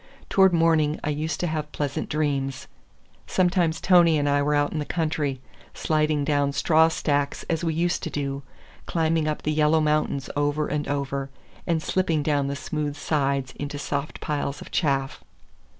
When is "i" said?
1.03-1.11, 4.27-4.41